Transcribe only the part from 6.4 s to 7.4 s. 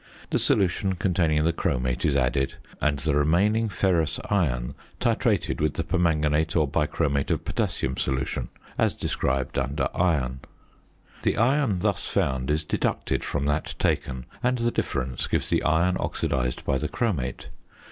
or bichromate